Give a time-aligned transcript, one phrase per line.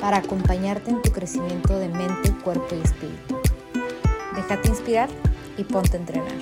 [0.00, 3.40] para acompañarte en tu crecimiento de mente, cuerpo y espíritu.
[4.34, 5.08] Déjate inspirar
[5.56, 6.32] y ponte a entrenar.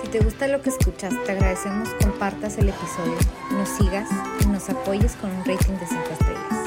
[0.00, 3.16] Si te gusta lo que escuchas, te agradecemos compartas el episodio,
[3.52, 4.08] nos sigas
[4.40, 6.66] y nos apoyes con un rating de 5 estrellas.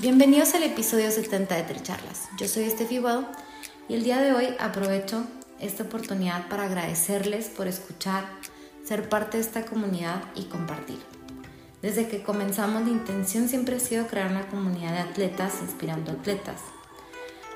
[0.00, 2.28] Bienvenidos al episodio 70 de Tricharlas.
[2.36, 3.28] Yo soy Estefi Guado
[3.88, 5.24] y el día de hoy aprovecho
[5.62, 8.24] esta oportunidad para agradecerles por escuchar,
[8.84, 10.98] ser parte de esta comunidad y compartir.
[11.80, 16.60] Desde que comenzamos la intención siempre ha sido crear una comunidad de atletas inspirando atletas,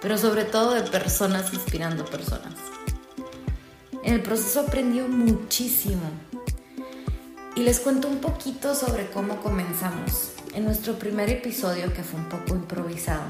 [0.01, 2.55] pero sobre todo de personas inspirando personas.
[4.03, 6.11] En el proceso aprendió muchísimo
[7.57, 10.33] y les cuento un poquito sobre cómo comenzamos.
[10.55, 13.25] En nuestro primer episodio, que fue un poco improvisado,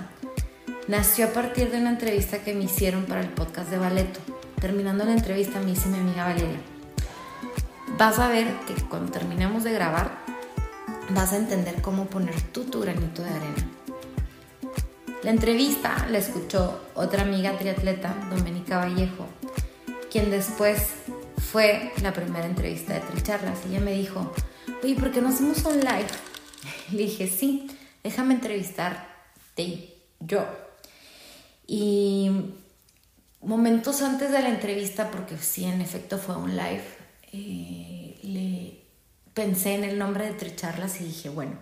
[0.86, 4.20] nació a partir de una entrevista que me hicieron para el podcast de Baleto
[4.60, 6.60] terminando la entrevista me dice mi amiga Valeria,
[7.98, 10.18] vas a ver que cuando terminemos de grabar,
[11.10, 13.70] vas a entender cómo poner tú tu granito de arena.
[15.22, 19.26] La entrevista la escuchó otra amiga triatleta, Doménica Vallejo,
[20.10, 20.90] quien después
[21.50, 23.64] fue la primera entrevista de Tricharlas.
[23.66, 24.32] Ella me dijo,
[24.82, 26.06] oye, ¿por qué no hacemos un live?
[26.92, 27.66] Le dije, sí,
[28.04, 30.44] déjame entrevistarte yo.
[31.66, 32.30] Y
[33.40, 36.84] momentos antes de la entrevista, porque sí, en efecto fue un live,
[37.32, 38.82] eh, le
[39.34, 41.58] pensé en el nombre de Tricharlas y dije, bueno,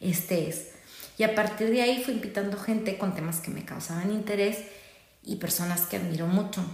[0.00, 0.70] este es.
[1.18, 4.58] Y a partir de ahí fui invitando gente con temas que me causaban interés
[5.22, 6.64] y personas que admiro mucho.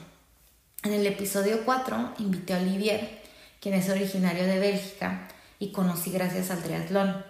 [0.82, 3.22] En el episodio 4 invité a Olivier,
[3.60, 5.28] quien es originario de Bélgica
[5.58, 7.24] y conocí gracias al triatlón.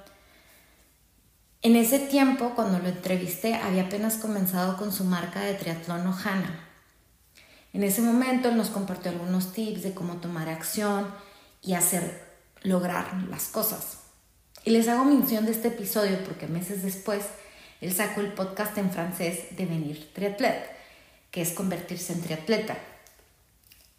[1.63, 6.64] En ese tiempo, cuando lo entrevisté, había apenas comenzado con su marca de triatlón Ojana
[7.75, 11.13] en ese momento él nos compartió algunos tips de cómo tomar acción
[11.61, 12.25] y hacer
[12.63, 13.99] lograr las cosas.
[14.65, 17.25] Y les hago mención de este episodio porque meses después
[17.81, 20.71] él sacó el podcast en francés de Venir Triatlet,
[21.33, 22.79] que es convertirse en triatleta.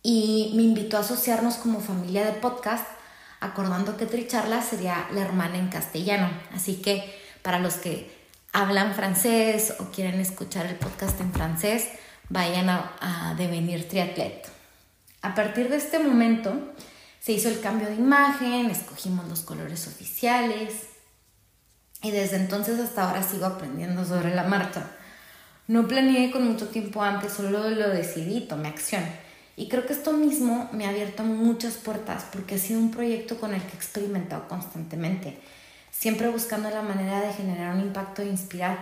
[0.01, 2.87] Y me invitó a asociarnos como familia de podcast,
[3.41, 6.29] acordando que Tricharla sería la hermana en castellano.
[6.53, 8.09] Así que para los que
[8.53, 11.89] hablan francés o quieren escuchar el podcast en francés,
[12.29, 14.47] vayan a, devenir triatlet.
[15.21, 16.73] A partir de este momento
[17.19, 20.87] se hizo el cambio de imagen, escogimos los colores oficiales
[22.01, 24.91] y desde entonces hasta ahora sigo aprendiendo sobre la marcha.
[25.67, 29.03] No planeé con mucho tiempo antes, solo lo decidí, tomé acción.
[29.57, 33.39] Y creo que esto mismo me ha abierto muchas puertas porque ha sido un proyecto
[33.39, 35.39] con el que he experimentado constantemente,
[35.91, 38.77] siempre buscando la manera de generar un impacto e inspirar.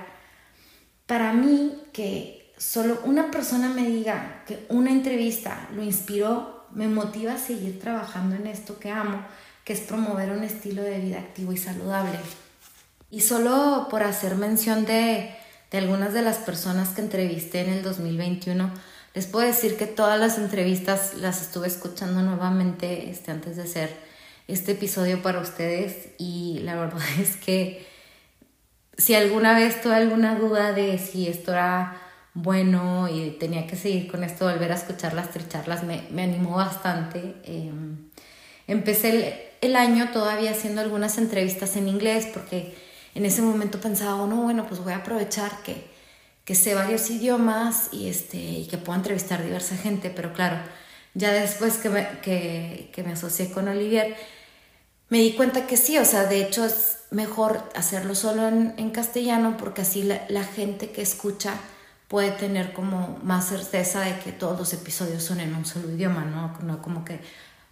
[1.06, 7.34] Para mí, que solo una persona me diga que una entrevista lo inspiró, me motiva
[7.34, 9.26] a seguir trabajando en esto que amo,
[9.64, 12.18] que es promover un estilo de vida activo y saludable.
[13.10, 15.36] Y solo por hacer mención de,
[15.72, 18.72] de algunas de las personas que entrevisté en el 2021,
[19.14, 23.96] les puedo decir que todas las entrevistas las estuve escuchando nuevamente este, antes de hacer
[24.48, 27.86] este episodio para ustedes y la verdad es que
[28.98, 32.00] si alguna vez tuve alguna duda de si esto era
[32.34, 36.56] bueno y tenía que seguir con esto, volver a escuchar las tricharlas, me, me animó
[36.56, 37.36] bastante.
[37.44, 38.10] Em,
[38.68, 42.76] empecé el, año todavía haciendo algunas entrevistas en inglés porque
[43.16, 45.88] en ese momento pensaba, oh, no, bueno, pues voy a aprovechar que,
[46.44, 50.58] que sé varios idiomas y, este, y que puedo entrevistar diversa gente, pero claro,
[51.14, 54.16] ya después que me, que, que me asocié con Olivier,
[55.10, 58.90] me di cuenta que sí, o sea, de hecho es mejor hacerlo solo en, en
[58.90, 61.54] castellano porque así la, la gente que escucha
[62.14, 66.24] puede tener como más certeza de que todos los episodios son en un solo idioma,
[66.24, 66.56] ¿no?
[66.62, 67.20] No como que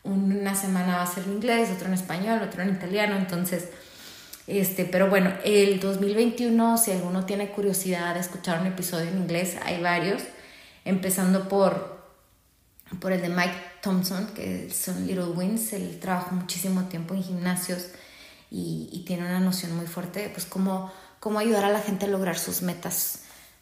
[0.02, 3.70] una semana va a ser en inglés, otro en español, otro en italiano, entonces,
[4.48, 9.58] este, pero bueno, el 2021, si alguno tiene curiosidad de escuchar un episodio en inglés,
[9.64, 10.24] hay varios,
[10.86, 12.04] empezando por,
[13.00, 17.90] por el de Mike Thompson, que son Little Wins, él trabajó muchísimo tiempo en gimnasios
[18.50, 22.10] y, y tiene una noción muy fuerte, pues cómo, cómo ayudar a la gente a
[22.10, 23.21] lograr sus metas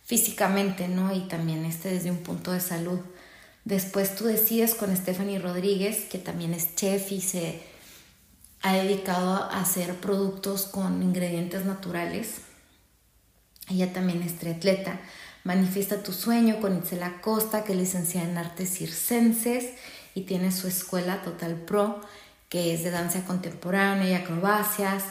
[0.10, 1.16] físicamente, ¿no?
[1.16, 3.00] Y también este desde un punto de salud.
[3.64, 7.62] Después tú decides con Stephanie Rodríguez, que también es chef y se
[8.64, 12.42] ha dedicado a hacer productos con ingredientes naturales.
[13.70, 15.00] Ella también es triatleta.
[15.44, 19.76] Manifiesta tu sueño con Itzel Costa, que es licenciada en artes circenses
[20.16, 22.02] y tiene su escuela Total Pro,
[22.50, 25.04] que es de danza contemporánea y acrobacias.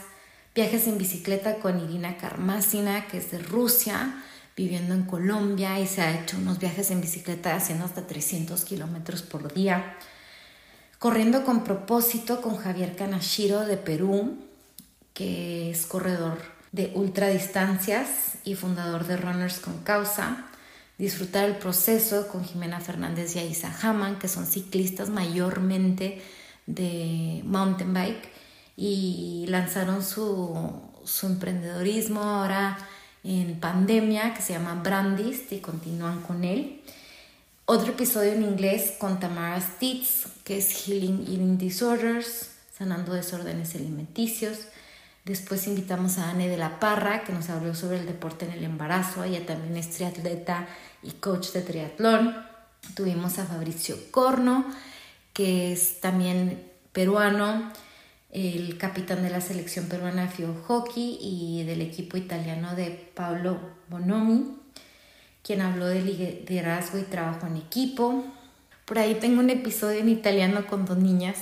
[0.53, 4.25] Viajes en bicicleta con Irina Karmasina, que es de Rusia,
[4.59, 9.21] viviendo en Colombia y se ha hecho unos viajes en bicicleta haciendo hasta 300 kilómetros
[9.21, 9.95] por día.
[10.97, 14.37] Corriendo con propósito con Javier Kanashiro de Perú,
[15.13, 16.39] que es corredor
[16.73, 20.45] de ultradistancias y fundador de Runners con Causa.
[20.97, 26.21] Disfrutar el proceso con Jimena Fernández y Aisa Haman, que son ciclistas mayormente
[26.65, 28.29] de mountain bike
[28.75, 32.77] y lanzaron su, su emprendedorismo ahora
[33.23, 36.81] en pandemia que se llama Brandist y continúan con él.
[37.65, 44.59] Otro episodio en inglés con Tamara Stitz, que es Healing Eating Disorders, sanando desórdenes alimenticios.
[45.25, 48.63] Después invitamos a Anne de la Parra, que nos habló sobre el deporte en el
[48.63, 49.23] embarazo.
[49.23, 50.67] Ella también es triatleta
[51.03, 52.35] y coach de triatlón.
[52.95, 54.65] Tuvimos a Fabricio Corno,
[55.33, 57.71] que es también peruano,
[58.31, 63.59] el capitán de la selección peruana de Fio Hockey y del equipo italiano de Pablo
[63.89, 64.55] Bonomi,
[65.41, 68.23] quien habló de liderazgo y trabajo en equipo.
[68.85, 71.37] Por ahí tengo un episodio en italiano con dos niñas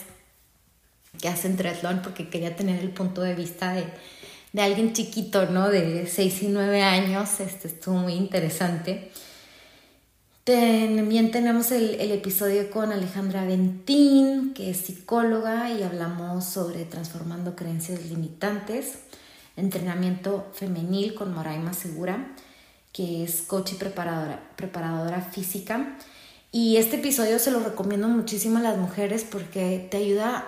[1.22, 3.86] que hacen triatlón porque quería tener el punto de vista de,
[4.54, 5.70] de alguien chiquito, ¿no?
[5.70, 7.40] De 6 y 9 años.
[7.40, 9.12] Este estuvo muy interesante.
[10.48, 18.06] También tenemos el, episodio con Alejandra Ventín, que es psicóloga, y hablamos sobre transformando creencias
[18.06, 19.00] limitantes,
[19.58, 22.34] entrenamiento femenil con Moraima Segura,
[22.94, 25.98] que es coach y preparadora, preparadora física.
[26.54, 30.46] Y este episodio se lo recomiendo muchísimo a las mujeres porque te ayuda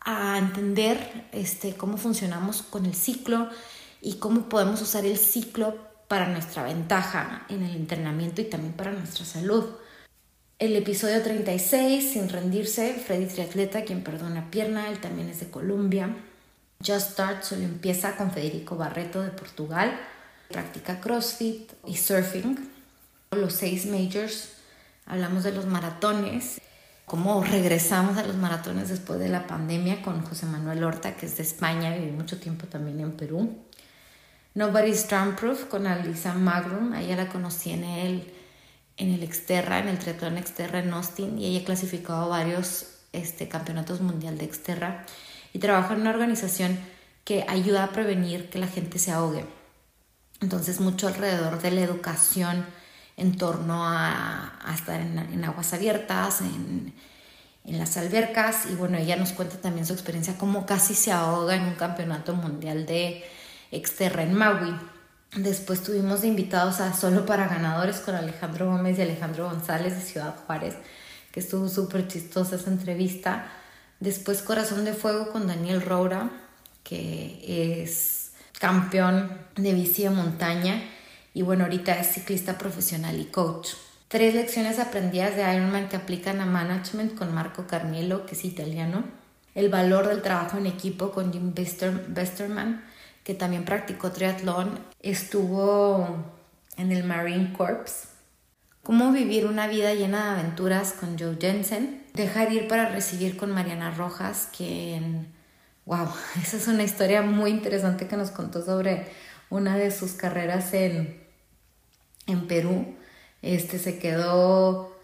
[0.00, 3.50] a entender este, cómo funcionamos con el ciclo
[4.00, 8.92] y cómo podemos usar el ciclo para nuestra ventaja en el entrenamiento y también para
[8.92, 9.64] nuestra salud.
[10.58, 16.14] El episodio 36, Sin rendirse, Freddy Triatleta, quien perdona pierna, él también es de Colombia.
[16.86, 19.98] Just Start solo empieza con Federico Barreto de Portugal.
[20.50, 22.58] Practica CrossFit y surfing.
[23.30, 24.50] Los seis majors,
[25.06, 26.60] hablamos de los maratones,
[27.06, 31.38] cómo regresamos a los maratones después de la pandemia con José Manuel Horta, que es
[31.38, 33.56] de España, vivió mucho tiempo también en Perú.
[34.54, 35.06] Nobody's
[35.38, 36.94] Proof con Alisa Magrum.
[36.94, 38.32] ella la conocí en el,
[38.98, 43.48] en el Exterra, en el triatlón Exterra en Austin, y ella ha clasificado varios este,
[43.48, 45.06] campeonatos mundial de Exterra
[45.54, 46.78] y trabaja en una organización
[47.24, 49.46] que ayuda a prevenir que la gente se ahogue.
[50.42, 52.66] Entonces, mucho alrededor de la educación
[53.16, 56.92] en torno a, estar en, aguas abiertas, en,
[57.64, 61.54] en las albercas, y bueno, ella nos cuenta también su experiencia, cómo casi se ahoga
[61.54, 63.24] en un campeonato mundial de
[63.72, 64.74] Exterra en Maui.
[65.34, 70.36] Después tuvimos invitados a Solo para Ganadores con Alejandro Gómez y Alejandro González de Ciudad
[70.46, 70.76] Juárez,
[71.32, 73.46] que estuvo súper chistosa esa entrevista.
[73.98, 76.30] Después Corazón de Fuego con Daniel Roura,
[76.84, 80.82] que es campeón de bici de montaña
[81.32, 83.70] y bueno, ahorita es ciclista profesional y coach.
[84.08, 89.04] Tres lecciones aprendidas de Ironman que aplican a management con Marco Carniello, que es italiano.
[89.54, 92.82] El valor del trabajo en equipo con Jim Besterman
[93.24, 96.24] que también practicó triatlón, estuvo
[96.76, 98.08] en el Marine Corps.
[98.82, 102.04] Cómo vivir una vida llena de aventuras con Joe Jensen.
[102.14, 105.32] Dejar ir para recibir con Mariana Rojas, quien,
[105.86, 106.08] wow,
[106.42, 109.06] esa es una historia muy interesante que nos contó sobre
[109.50, 111.22] una de sus carreras en,
[112.26, 112.96] en Perú.
[113.40, 114.98] Este se quedó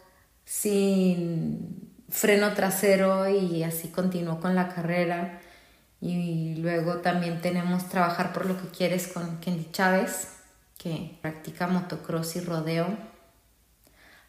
[0.44, 5.40] sin freno trasero y así continuó con la carrera.
[6.00, 10.28] Y luego también tenemos Trabajar por lo que quieres con Kenny Chávez,
[10.78, 12.86] que practica motocross y rodeo.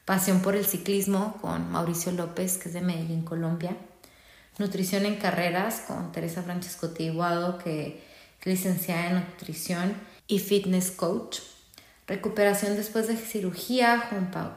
[0.05, 3.77] Pasión por el ciclismo con Mauricio López, que es de Medellín, Colombia.
[4.57, 8.03] Nutrición en carreras con Teresa Francesco Tiguado, que
[8.39, 9.93] es licenciada en nutrición
[10.27, 11.39] y fitness coach.
[12.07, 14.09] Recuperación después de cirugía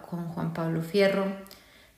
[0.08, 1.26] con Juan Pablo Fierro.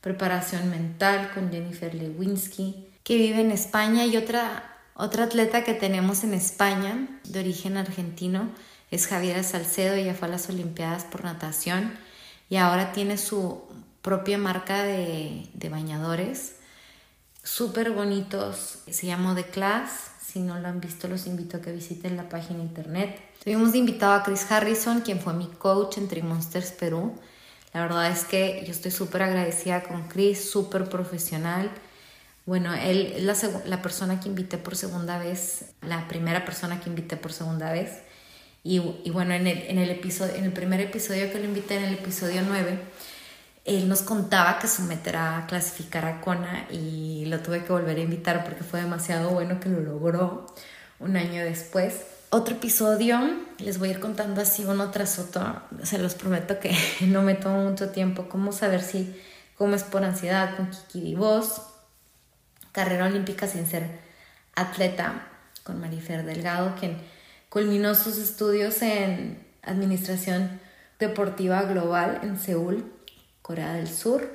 [0.00, 4.04] Preparación mental con Jennifer Lewinsky, que vive en España.
[4.04, 8.50] Y otra otra atleta que tenemos en España, de origen argentino,
[8.90, 9.94] es Javiera Salcedo.
[9.94, 11.92] Ella fue a las Olimpiadas por natación
[12.48, 13.62] y ahora tiene su
[14.02, 16.56] propia marca de, bañadores
[17.42, 18.78] súper bonitos.
[18.88, 20.12] Se llama The Class.
[20.24, 23.20] Si no lo han visto, los invito a que visiten la página internet.
[23.42, 27.14] Tuvimos invitado a Chris Harrison, quien fue mi coach en Trimonsters Perú.
[27.72, 31.70] La verdad es que yo estoy súper agradecida con Chris, súper profesional.
[32.46, 33.36] Bueno, él es la,
[33.66, 38.02] la, persona que invité por segunda vez, la primera persona que invité por segunda vez.
[38.62, 41.76] Y, y bueno, en el, en, el episodio, en el primer episodio que lo invité,
[41.76, 42.78] en el episodio 9,
[43.64, 47.96] él nos contaba que su meta era clasificar a Kona y lo tuve que volver
[47.96, 50.46] a invitar porque fue demasiado bueno que lo logró
[50.98, 52.02] un año después.
[52.30, 53.20] Otro episodio,
[53.58, 57.34] les voy a ir contando así uno tras otro, se los prometo que no me
[57.34, 59.18] tomo mucho tiempo, cómo saber si
[59.56, 61.62] comes por ansiedad con Kiki Voz,
[62.74, 63.88] carrera olímpica sin ser
[64.54, 65.28] atleta
[65.62, 66.98] con Marifer Delgado, quien
[67.48, 70.60] culminó sus estudios en Administración
[70.98, 72.92] Deportiva Global en Seúl
[73.42, 74.28] Corea del Sur.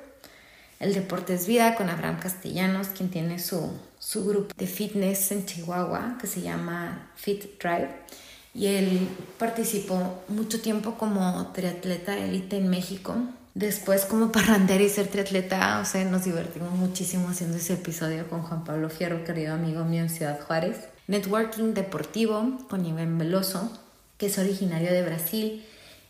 [0.80, 5.46] El deporte es vida con Abraham Castellanos, quien tiene su, su grupo de fitness en
[5.46, 7.90] Chihuahua que se llama Fit Drive.
[8.54, 13.16] Y él participó mucho tiempo como triatleta élite en México.
[13.60, 18.42] Después como parrandero y ser triatleta, o sea, nos divertimos muchísimo haciendo ese episodio con
[18.42, 20.78] Juan Pablo Fierro, querido amigo mío en Ciudad Juárez.
[21.08, 23.78] Networking deportivo con Iván Veloso,
[24.18, 25.66] que es originario de Brasil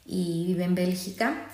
[0.05, 1.47] y vive en Bélgica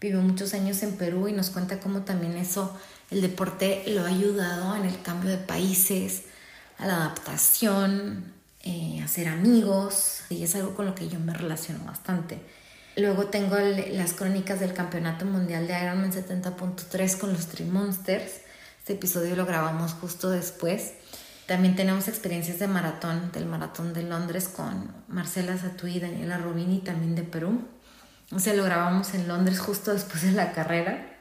[0.00, 2.76] vivió muchos años en Perú y nos cuenta cómo también eso,
[3.10, 6.22] el deporte lo ha ayudado en el cambio de países,
[6.78, 8.32] a la adaptación,
[8.62, 12.40] eh, a ser amigos, y es algo con lo que yo me relaciono bastante.
[12.96, 18.42] Luego tengo las crónicas del Campeonato Mundial de Ironman 70.3 con los Three Monsters.
[18.80, 20.92] Este episodio lo grabamos justo después.
[21.46, 27.14] También tenemos experiencias de maratón, del maratón de Londres con Marcela Satuí Daniela Rubini, también
[27.14, 27.66] de Perú.
[28.30, 31.18] O sea, lo grabamos en Londres justo después de la carrera.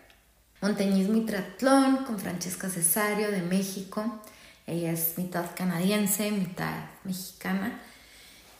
[0.61, 4.21] Montañismo y triatlón con Francesca Cesario de México.
[4.67, 7.79] Ella es mitad canadiense, mitad mexicana.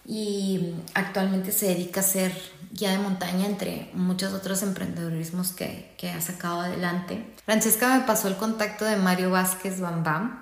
[0.06, 2.32] Y actualmente se dedica a ser
[2.72, 7.26] guía de montaña entre muchos otros emprendedorismos que, que ha sacado adelante.
[7.46, 10.40] Francesca me pasó el contacto de Mario Vázquez Bambam,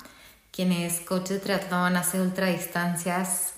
[0.51, 3.53] quien es coach de triatlón, hace ultradistancias,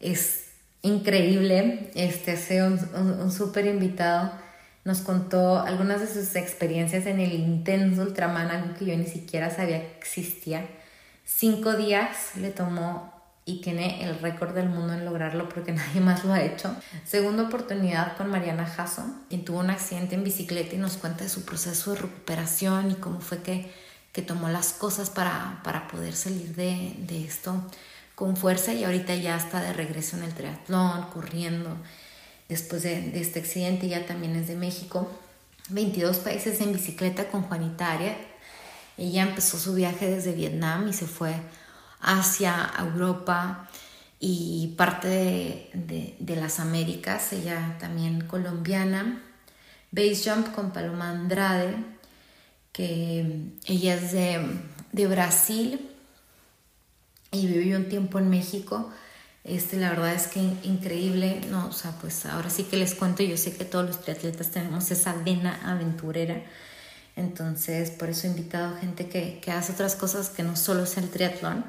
[0.00, 0.44] es
[0.82, 2.78] increíble, este, ha un,
[3.20, 4.32] un, súper invitado.
[4.84, 9.54] Nos contó algunas de sus experiencias en el intenso Ultraman, algo que yo ni siquiera
[9.54, 10.66] sabía que existía.
[11.24, 13.19] Cinco días le tomó
[13.50, 16.74] y tiene el récord del mundo en lograrlo porque nadie más lo ha hecho.
[17.04, 21.30] Segunda oportunidad con Mariana Jasso, quien tuvo un accidente en bicicleta y nos cuenta de
[21.30, 23.72] su proceso de recuperación y cómo fue que,
[24.12, 27.62] que tomó las cosas para, para poder salir de, de esto
[28.14, 31.76] con fuerza y ahorita ya está de regreso en el triatlón, corriendo.
[32.50, 35.10] Después de, este accidente ya también es de México.
[35.70, 38.16] 22 países en bicicleta con Juanita Aria.
[38.98, 41.34] Ella empezó su viaje desde Vietnam y se fue
[42.00, 43.68] hacia Europa
[44.18, 47.32] y parte de, las Américas.
[47.32, 49.22] Ella también colombiana.
[49.92, 51.74] Base Jump con Paloma Andrade,
[52.72, 54.40] que ella es de,
[54.92, 55.90] de Brasil
[57.32, 58.92] y viví un tiempo en México.
[59.42, 63.22] Este, la verdad es que increíble, no, o sea, pues ahora sí que les cuento,
[63.22, 66.42] yo sé que todos los triatletas tenemos esa vena aventurera,
[67.16, 71.02] entonces por eso he invitado gente que, que hace otras cosas que no solo sea
[71.02, 71.64] el triatlón,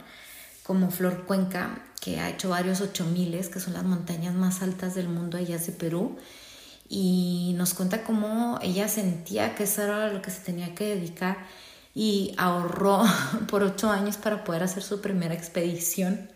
[0.63, 5.08] como Flor Cuenca, que ha hecho varios 8000, que son las montañas más altas del
[5.08, 6.18] mundo, allá de Perú,
[6.89, 11.38] y nos cuenta cómo ella sentía que eso era lo que se tenía que dedicar
[11.94, 13.03] y ahorró
[13.48, 16.30] por ocho años para poder hacer su primera expedición.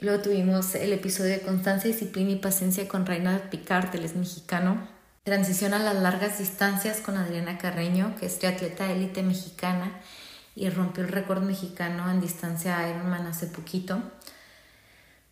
[0.00, 4.86] Luego tuvimos el episodio de Constancia, Disciplina y Paciencia con Reina Picard, él es mexicano.
[5.22, 10.00] Transición a las largas distancias con Adriana Carreño, que es triatleta élite mexicana
[10.54, 14.02] y rompió el récord mexicano en distancia Ironman hace poquito.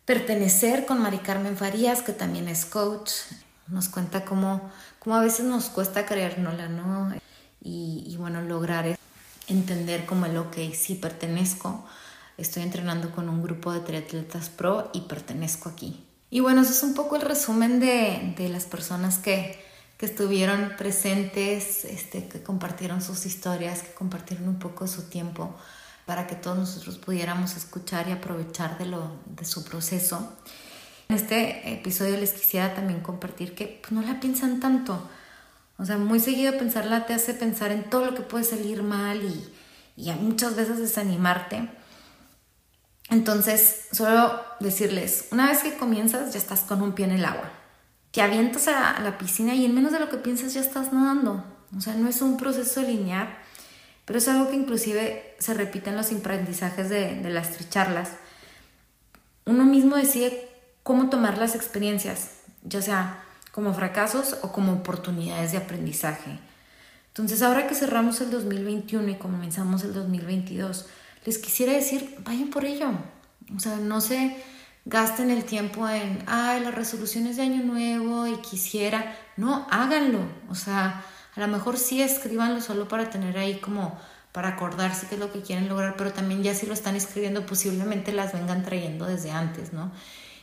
[0.05, 3.11] Pertenecer con Mari Carmen Farías, que también es coach.
[3.67, 7.13] Nos cuenta cómo, cómo a veces nos cuesta creérnosla, ¿no?
[7.63, 8.97] y, bueno, lograr
[9.47, 11.85] entender como el, ok, sí pertenezco,
[12.37, 16.05] estoy entrenando con un grupo de triatletas pro y pertenezco aquí.
[16.29, 19.63] Y bueno, eso es un poco el resumen de, de las personas que,
[20.03, 25.55] que, estuvieron presentes, este, que compartieron sus historias, que compartieron un poco su tiempo
[26.05, 30.35] para que todos nosotros pudiéramos escuchar y aprovechar de, lo, de su proceso.
[31.07, 35.09] En este episodio les quisiera también compartir que pues, no la piensan tanto
[35.77, 39.21] o sea, muy seguido pensarla te hace pensar en todo lo que puede salir mal
[39.23, 39.53] y,
[39.97, 41.69] y muchas veces desanimarte.
[43.09, 47.51] Entonces, solo decirles, una vez que comienzas ya estás con un pie en el agua.
[48.13, 51.43] Te avientas a la piscina y en menos de lo que piensas ya estás nadando.
[51.75, 53.27] O sea, no es un proceso lineal,
[54.05, 58.11] pero es algo que inclusive se repite en los aprendizajes de, las tricharlas.
[59.45, 60.47] Uno mismo decide
[60.83, 66.37] cómo tomar las experiencias, ya sea como fracasos o como oportunidades de aprendizaje.
[67.07, 70.85] Entonces, ahora que cerramos el 2021 y comenzamos el 2022,
[71.25, 72.91] les quisiera decir, vayan por ello.
[73.55, 74.37] O sea, no se
[74.85, 79.17] gasten el tiempo en, ay, las resoluciones de año nuevo y quisiera.
[79.37, 80.19] No, háganlo.
[80.49, 81.03] O sea,
[81.35, 83.97] a lo mejor sí escríbanlo solo para tener ahí como
[84.31, 87.45] para acordarse qué es lo que quieren lograr, pero también ya si lo están escribiendo
[87.45, 89.91] posiblemente las vengan trayendo desde antes, ¿no?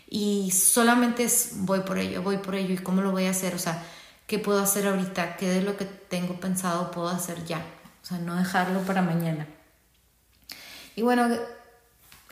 [0.09, 3.55] Y solamente es voy por ello, voy por ello y cómo lo voy a hacer,
[3.55, 3.83] o sea,
[4.29, 7.65] qué puedo hacer ahorita, qué de lo que tengo pensado puedo hacer ya,
[8.03, 9.47] o sea, no dejarlo para mañana.
[10.95, 11.29] Y bueno,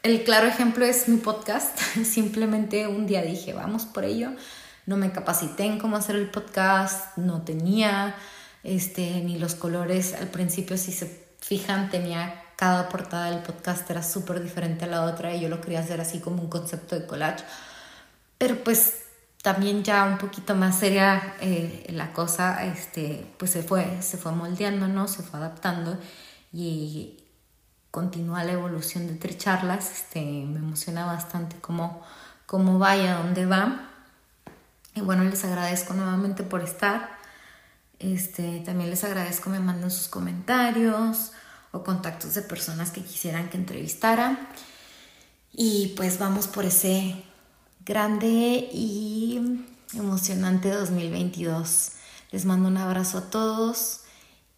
[0.03, 4.31] el claro ejemplo es mi podcast, simplemente un día dije, vamos por ello,
[4.87, 8.15] no me capacité en cómo hacer el podcast, no tenía
[8.63, 14.03] este, ni los colores, al principio si se fijan tenía cada portada del podcast era
[14.03, 17.07] súper diferente a la otra y yo lo quería hacer así como un concepto de
[17.07, 17.45] collage,
[18.37, 19.03] pero pues
[19.43, 24.33] también ya un poquito más seria eh, la cosa, este, pues se fue, se fue
[24.33, 25.07] moldeando, ¿no?
[25.07, 25.99] Se fue adaptando
[26.53, 27.28] y
[27.91, 29.91] continúa la evolución de Tricharlas.
[29.91, 32.03] Este, me emociona bastante cómo,
[32.47, 33.91] cómo va y a dónde va.
[34.95, 37.19] Y bueno, les agradezco nuevamente por estar.
[37.99, 41.33] Este, también les agradezco me manden sus comentarios
[41.73, 44.51] o contactos de personas que quisieran que entrevistara.
[45.53, 47.25] Y pues vamos por ese
[47.85, 49.65] grande y
[49.95, 51.93] emocionante 2022.
[52.31, 54.03] Les mando un abrazo a todos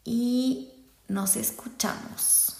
[0.05, 0.73] y
[1.09, 2.60] nos escuchamos.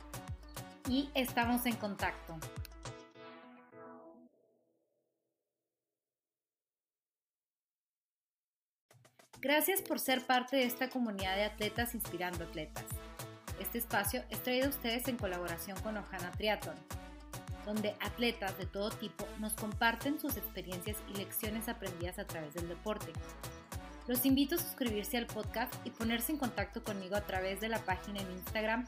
[0.91, 2.37] Y estamos en contacto.
[9.39, 12.83] Gracias por ser parte de esta comunidad de atletas inspirando atletas.
[13.61, 16.75] Este espacio es traído a ustedes en colaboración con Ojana Triathlon,
[17.65, 22.67] donde atletas de todo tipo nos comparten sus experiencias y lecciones aprendidas a través del
[22.67, 23.13] deporte.
[24.07, 27.79] Los invito a suscribirse al podcast y ponerse en contacto conmigo a través de la
[27.79, 28.85] página en Instagram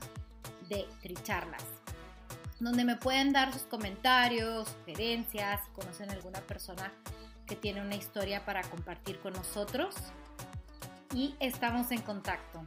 [0.67, 1.63] de Tricharlas,
[2.59, 6.91] donde me pueden dar sus comentarios, sugerencias, conocen alguna persona
[7.45, 9.95] que tiene una historia para compartir con nosotros.
[11.13, 12.63] Y estamos en contacto.